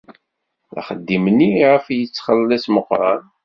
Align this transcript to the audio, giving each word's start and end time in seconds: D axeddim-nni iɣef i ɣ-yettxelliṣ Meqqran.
D 0.73 0.75
axeddim-nni 0.81 1.49
iɣef 1.65 1.85
i 1.89 1.95
ɣ-yettxelliṣ 1.95 2.63
Meqqran. 2.69 3.21